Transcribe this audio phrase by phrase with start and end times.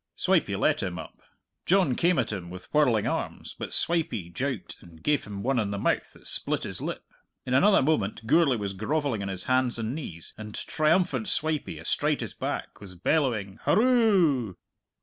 [0.15, 1.21] Swipey let him up.
[1.67, 5.69] John came at him with whirling arms, but Swipey jouked and gave him one on
[5.69, 7.03] the mouth that split his lip.
[7.45, 12.21] In another moment Gourlay was grovelling on his hands and knees, and triumphant Swipey, astride
[12.21, 14.55] his back, was bellowing "Hurroo!"